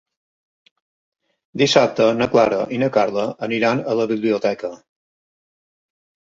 [1.61, 4.73] Dissabte na Clara i na Carla aniran a la biblioteca.